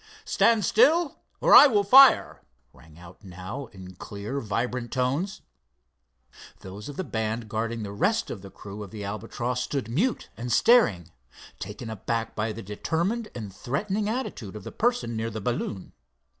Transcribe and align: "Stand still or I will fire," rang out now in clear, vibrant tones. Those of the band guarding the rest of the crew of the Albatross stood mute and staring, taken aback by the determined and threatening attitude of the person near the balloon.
"Stand 0.25 0.65
still 0.65 1.19
or 1.41 1.53
I 1.53 1.67
will 1.67 1.83
fire," 1.83 2.41
rang 2.73 2.97
out 2.97 3.23
now 3.23 3.67
in 3.67 3.93
clear, 3.97 4.39
vibrant 4.39 4.91
tones. 4.91 5.41
Those 6.61 6.89
of 6.89 6.97
the 6.97 7.03
band 7.03 7.47
guarding 7.47 7.83
the 7.83 7.91
rest 7.91 8.31
of 8.31 8.41
the 8.41 8.49
crew 8.49 8.81
of 8.81 8.89
the 8.89 9.03
Albatross 9.03 9.61
stood 9.61 9.89
mute 9.91 10.29
and 10.35 10.51
staring, 10.51 11.11
taken 11.59 11.87
aback 11.87 12.35
by 12.35 12.51
the 12.51 12.63
determined 12.63 13.29
and 13.35 13.53
threatening 13.55 14.09
attitude 14.09 14.55
of 14.55 14.63
the 14.63 14.71
person 14.71 15.15
near 15.15 15.29
the 15.29 15.39
balloon. 15.39 15.93